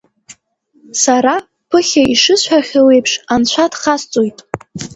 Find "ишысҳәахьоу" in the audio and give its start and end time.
2.13-2.89